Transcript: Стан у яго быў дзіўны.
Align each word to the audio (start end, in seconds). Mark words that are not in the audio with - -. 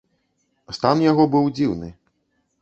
Стан 0.77 1.03
у 1.03 1.05
яго 1.11 1.27
быў 1.37 1.45
дзіўны. 1.61 1.93